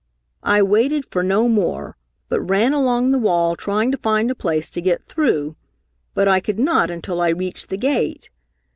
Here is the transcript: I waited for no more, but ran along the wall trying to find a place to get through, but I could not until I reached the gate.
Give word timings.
I 0.41 0.63
waited 0.63 1.05
for 1.05 1.21
no 1.21 1.47
more, 1.47 1.95
but 2.27 2.39
ran 2.41 2.73
along 2.73 3.11
the 3.11 3.19
wall 3.19 3.55
trying 3.55 3.91
to 3.91 3.99
find 3.99 4.31
a 4.31 4.33
place 4.33 4.71
to 4.71 4.81
get 4.81 5.03
through, 5.03 5.55
but 6.15 6.27
I 6.27 6.39
could 6.39 6.57
not 6.57 6.89
until 6.89 7.21
I 7.21 7.29
reached 7.29 7.69
the 7.69 7.77
gate. 7.77 8.31